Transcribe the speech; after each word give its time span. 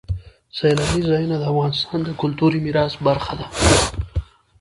سیلاني 0.57 1.01
ځایونه 1.09 1.35
د 1.39 1.43
افغانستان 1.51 1.99
د 2.03 2.09
کلتوري 2.21 2.59
میراث 2.65 2.93
برخه 3.07 3.33
ده. 3.39 3.45